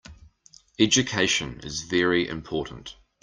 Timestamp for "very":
1.83-2.27